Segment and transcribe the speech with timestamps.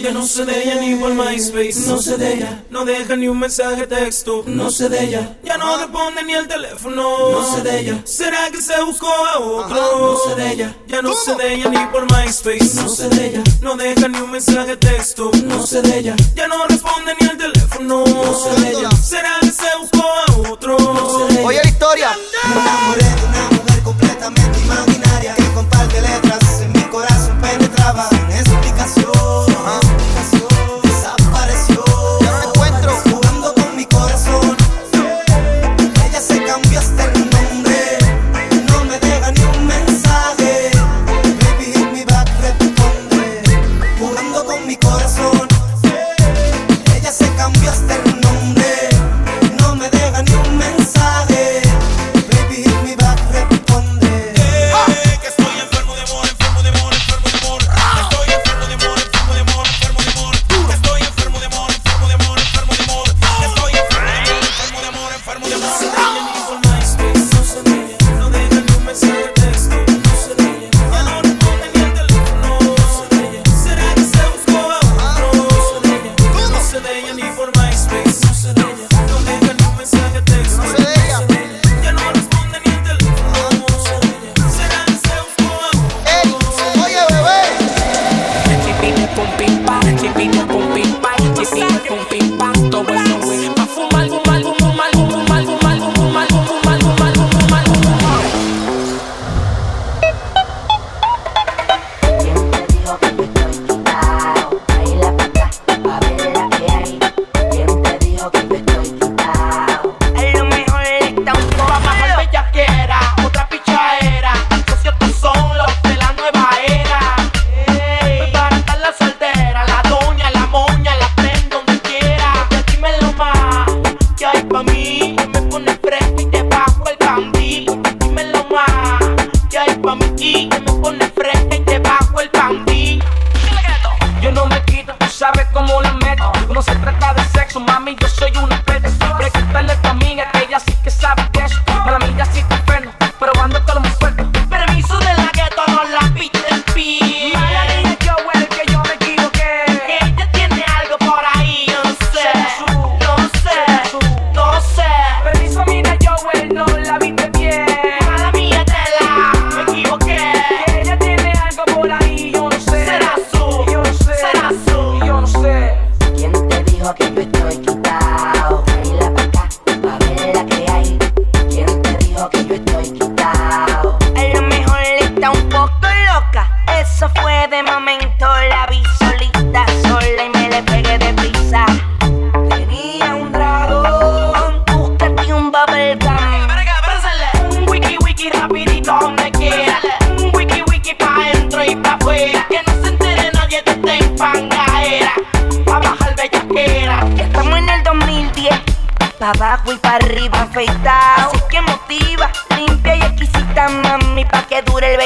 [0.00, 1.86] Ya no se de ella ni por MySpace.
[1.86, 2.64] No se de ella.
[2.70, 4.42] No deja ni un mensaje texto.
[4.46, 5.36] No se de ella.
[5.44, 7.02] Ya no responde ni el teléfono.
[7.32, 8.00] No se de ella.
[8.04, 9.76] ¿Será que se buscó a otro?
[9.76, 10.74] No se de ella.
[10.86, 12.74] Ya no se de ella ni por MySpace.
[12.76, 13.42] No se de ella.
[13.60, 15.30] No deja ni un mensaje texto.
[15.44, 16.16] No se de ella.
[16.34, 18.04] Ya no responde ni el teléfono.
[18.06, 18.90] No se de ella.
[18.92, 20.78] ¿Será que se buscó a otro?
[20.78, 21.48] No se de ella.
[21.48, 22.10] Oye la historia.
[22.48, 25.09] Me enamoré de una mujer completamente imaginaria.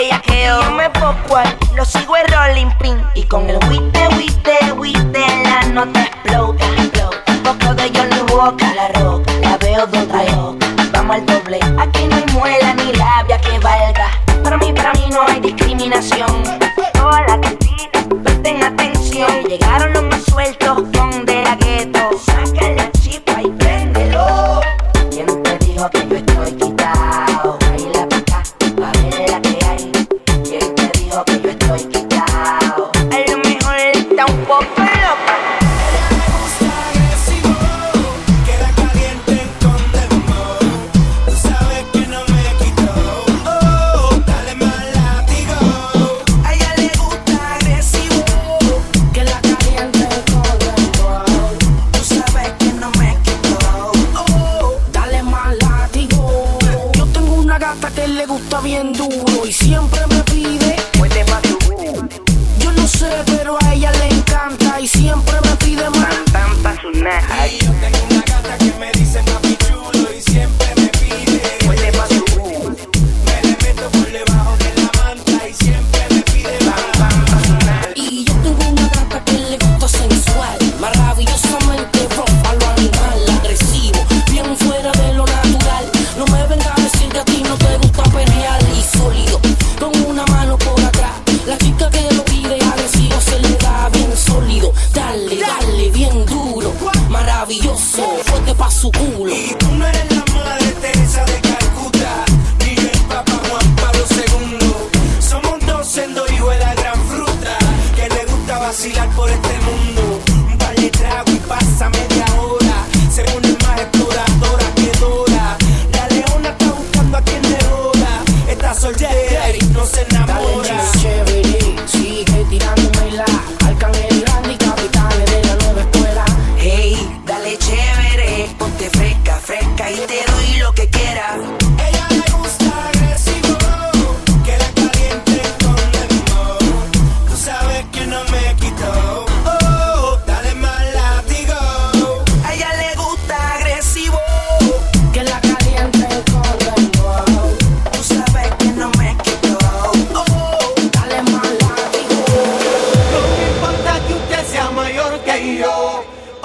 [0.05, 0.63] bellaqueo.
[0.63, 2.97] Yo me pongo al, lo sigo el rolling pin.
[3.15, 6.65] Y con el witte, witte, witte, la nota explota.
[7.29, 8.15] Un poco de Johnny
[8.75, 10.67] la roca, la veo donde loca.
[10.93, 14.11] Vamos al doble, aquí no hay muela ni labia que valga.
[14.43, 16.43] Para mí, para mí no hay discriminación.
[16.93, 19.31] Toda la cantina, presten atención.
[19.49, 20.94] Llegaron los más sueltos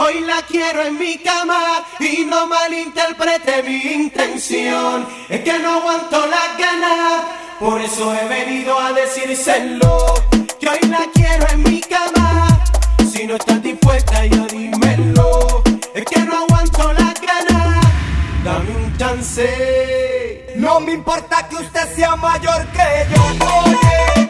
[0.01, 5.05] Hoy la quiero en mi cama y no malinterprete mi intención.
[5.27, 7.23] Es que no aguanto las ganas,
[7.59, 10.05] por eso he venido a decírselo.
[10.57, 12.47] Que hoy la quiero en mi cama,
[13.11, 15.63] si no estás dispuesta ya dímelo.
[15.93, 17.85] Es que no aguanto las ganas,
[18.45, 20.45] dame un chance.
[20.55, 23.21] No me importa que usted sea mayor que yo,
[23.65, 24.28] oye.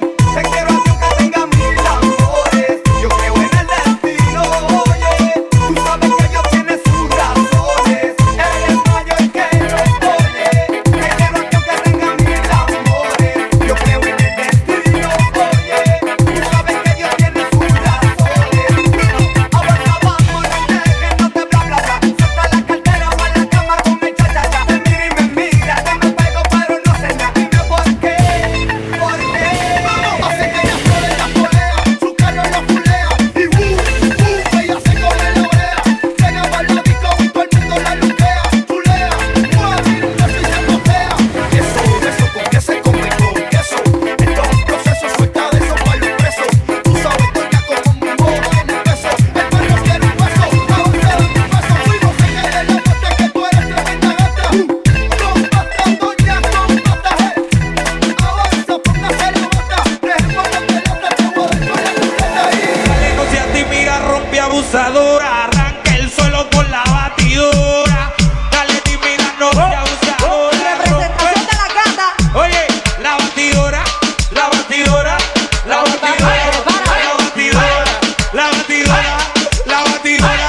[79.66, 80.49] la batidora.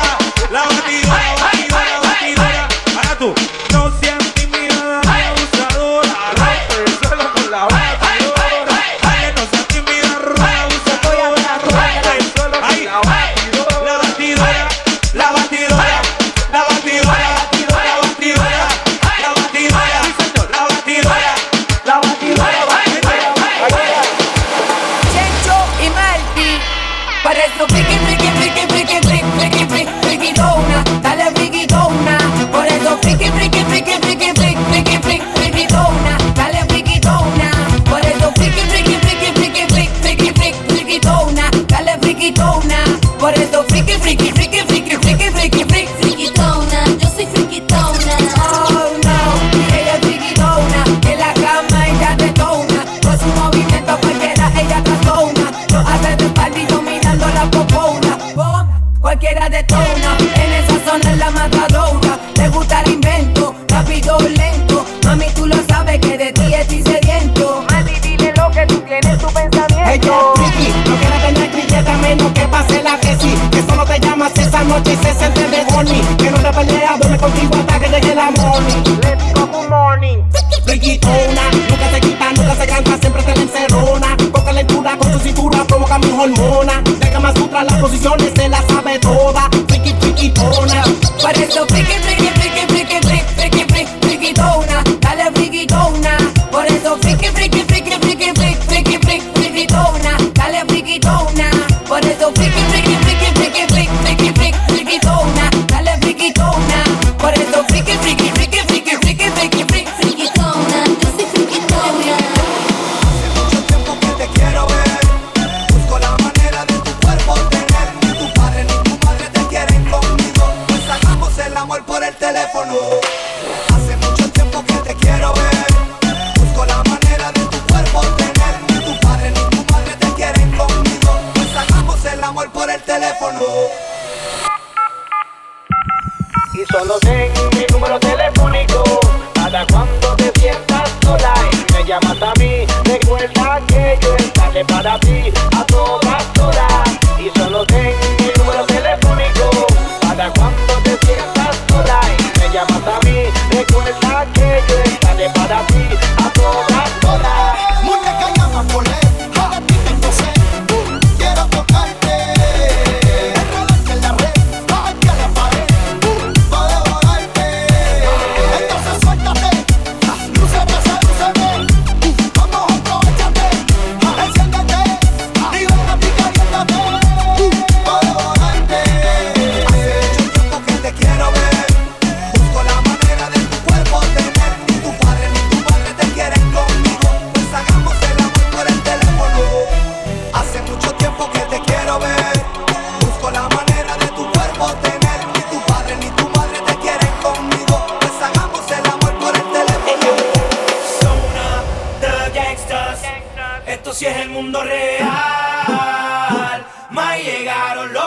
[154.37, 156.20] yeah, yeah, yeah,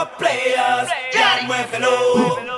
[0.05, 0.87] players.
[0.87, 1.13] players.
[1.13, 2.52] Got him with the low.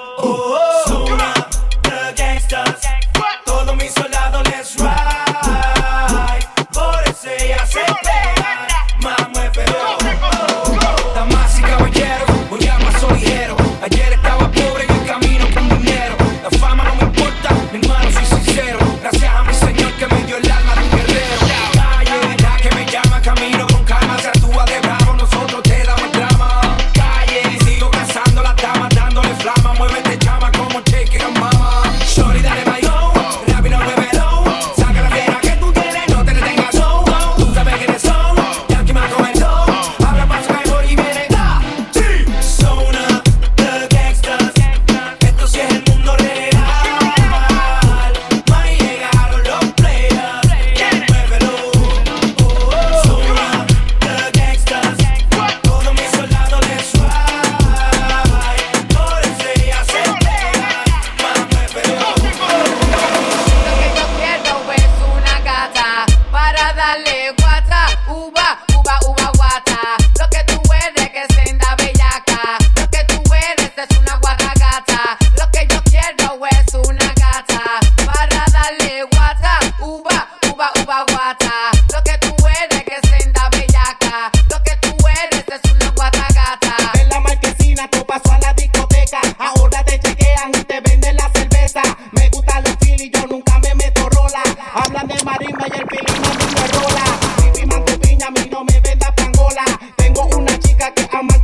[99.95, 101.34] Tengo una chica que ama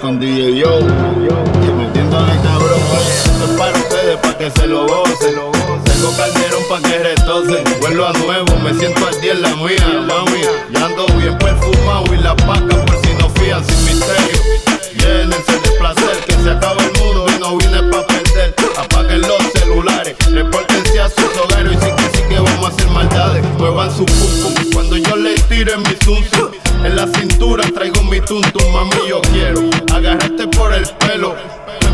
[0.00, 0.78] con DJ Yo.
[0.80, 5.34] Y metiéndole cabrón, esto es para ustedes, para que se lo gocen.
[5.84, 7.64] Tengo calderón para que retocen.
[7.80, 10.40] Vuelvo a nuevo, me siento al día en la mía, mami.
[10.72, 14.40] Ya ando bien perfumado y la paca por si no fían sin misterio.
[14.94, 18.54] Llénense de placer, que se acaba el mundo y no vine para perder.
[18.78, 22.88] Apaguen los celulares, repórtense a sus hogares y sí que sí que vamos a hacer
[22.88, 23.44] maldades.
[23.58, 26.49] Muevan su pum cuando yo les tire mi zunzo
[27.00, 31.34] la cintura traigo mi tuntum, mami, yo quiero agarrarte por el pelo.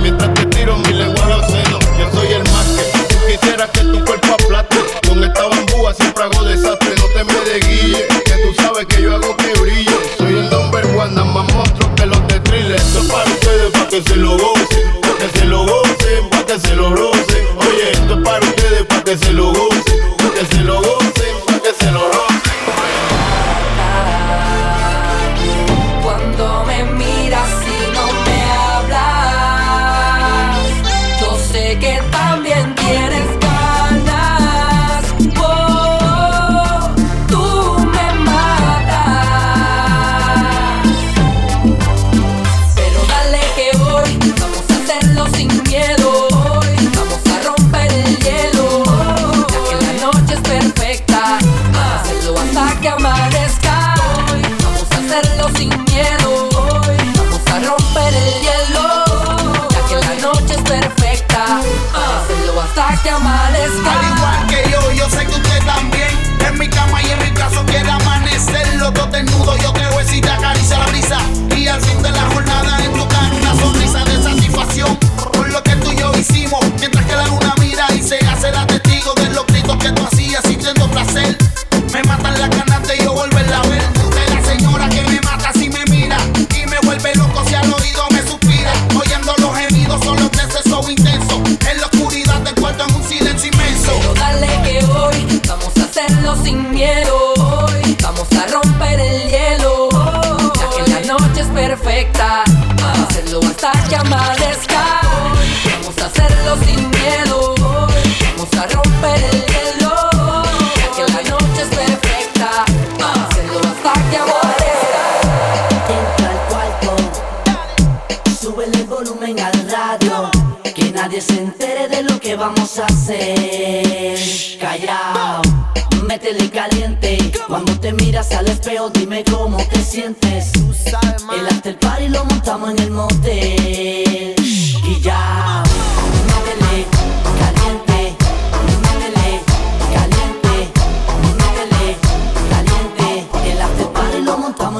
[0.03, 3.81] Mientras te tiro mi lengua los senos, yo soy el más que tú quisieras que
[3.83, 4.79] tu cuerpo aplaste.
[5.09, 9.15] Con esta bambúa siempre hago desastre, no te me desguille, que tú sabes que yo
[9.15, 9.97] hago que brillo.
[10.19, 12.75] Soy el number one, más monstruo que los de thriller.
[12.75, 16.47] Esto es para ustedes, para que se lo gocen, para que se lo gocen, para
[16.47, 17.47] que se lo gocen.
[17.59, 19.75] Oye, esto es para ustedes, para que se lo gocen.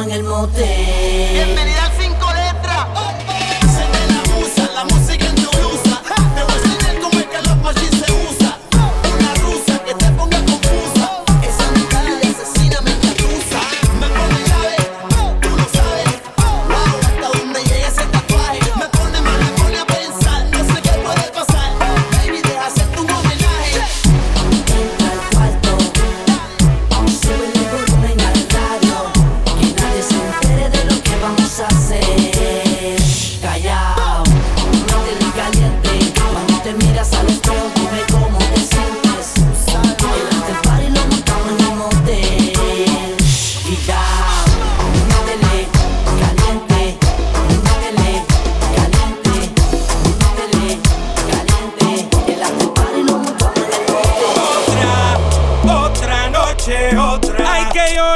[0.03, 1.96] en el motel.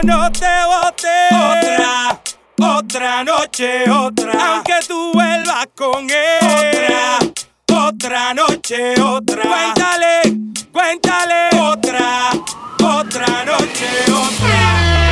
[0.03, 0.47] no te.
[1.33, 2.21] Otra,
[2.59, 4.55] otra noche, otra.
[4.55, 6.39] Aunque tú vuelvas con él.
[6.43, 9.43] Otra, otra noche, otra.
[9.43, 10.23] Cuéntale,
[10.73, 11.49] cuéntale.
[11.61, 12.31] Otra,
[12.83, 15.10] otra noche, otra.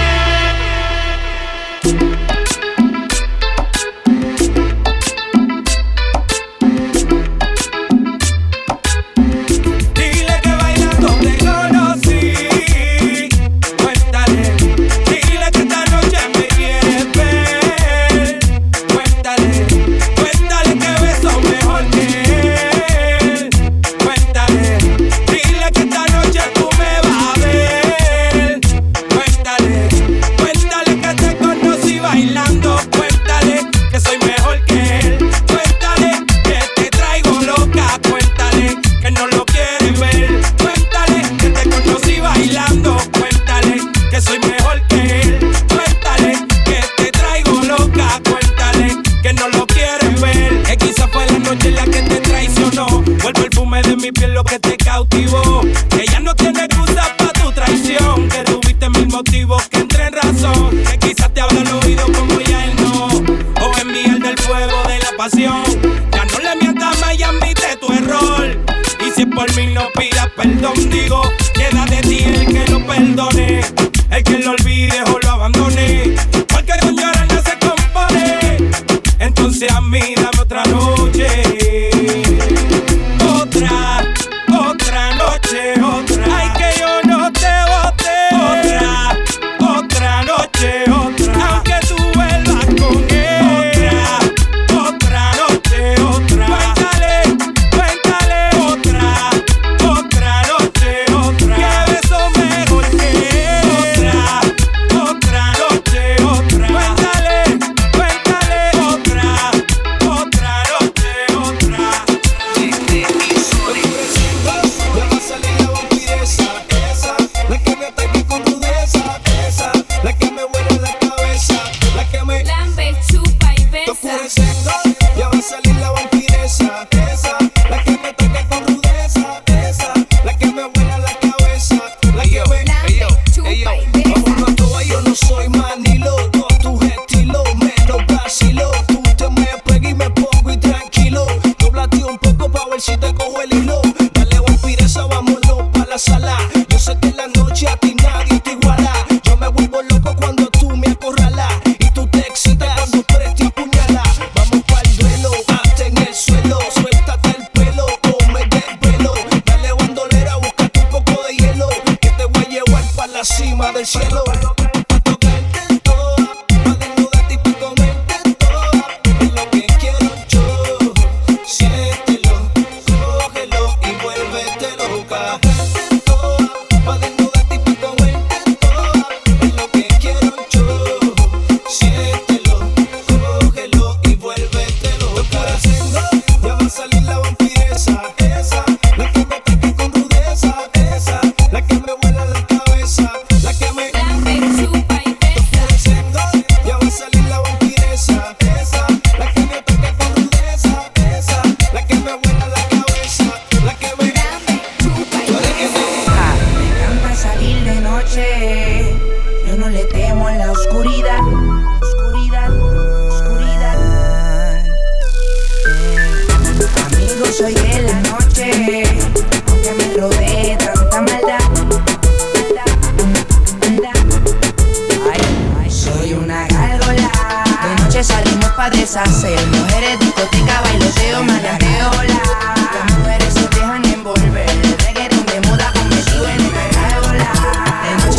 [135.18, 135.97] soy Manny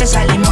[0.00, 0.49] De noche salimos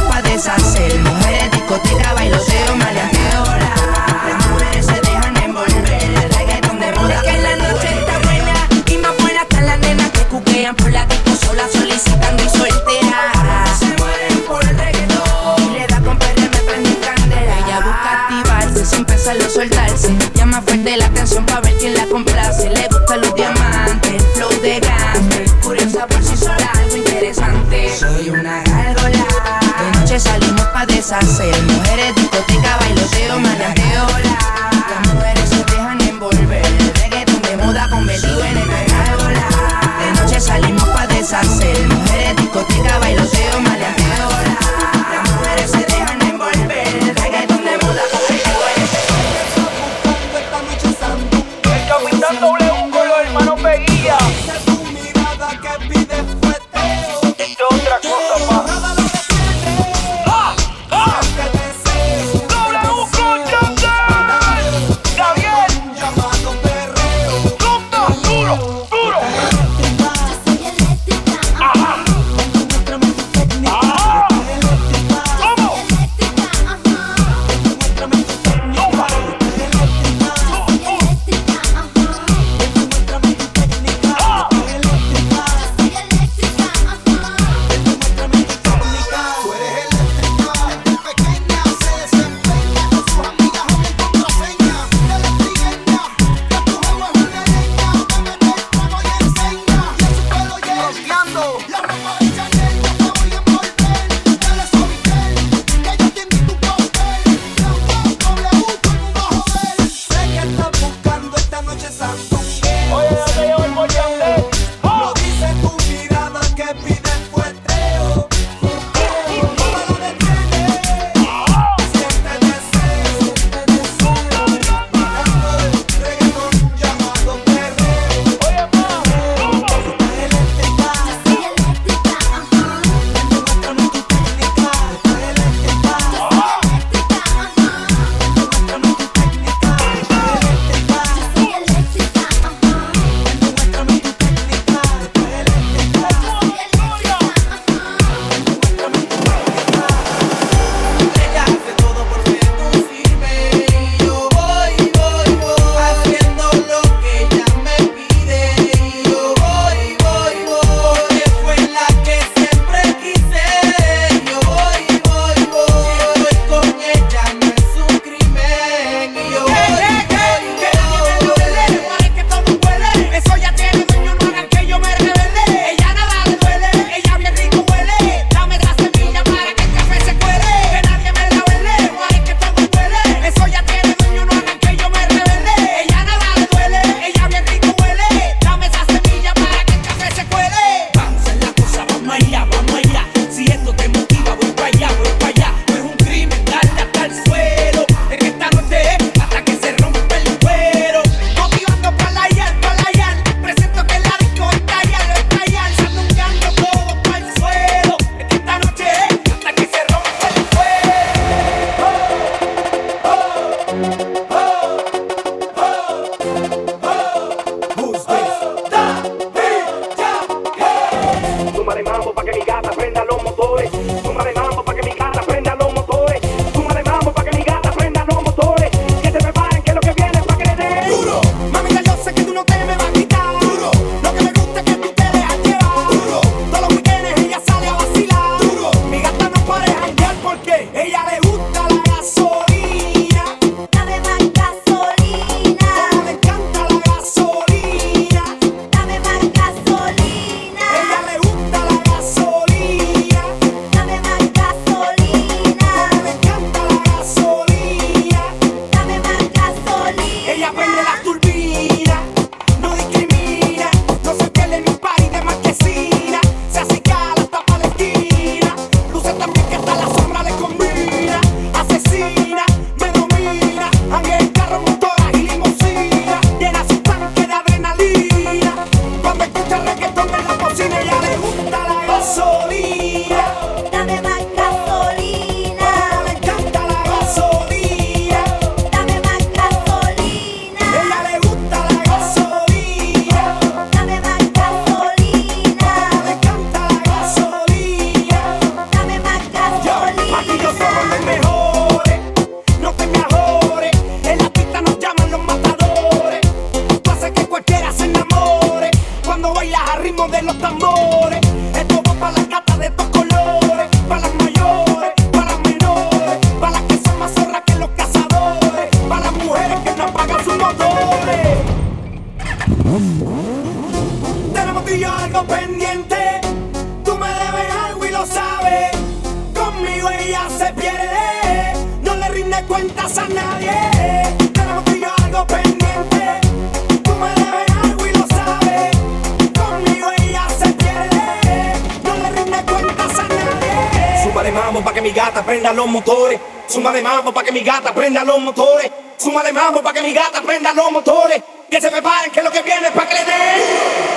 [344.79, 346.19] che mi gatta prenda lo motore.
[346.45, 348.71] Suma le mambo pa' che mi gata prenda los motores.
[348.95, 351.21] Suma le mambo pa' che mi gata prenda los motores.
[351.49, 353.88] Che se preparen che lo che viene es pa' que le den.